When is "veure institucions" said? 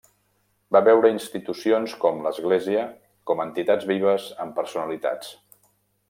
0.87-1.93